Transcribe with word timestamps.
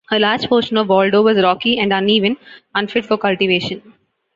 A 0.09 0.17
large 0.17 0.47
portion 0.49 0.77
of 0.77 0.89
Waldo 0.89 1.21
was 1.21 1.37
rocky 1.37 1.77
and 1.77 1.93
uneven, 1.93 2.35
unfit 2.73 3.05
for 3.05 3.19
cultivation. 3.19 3.83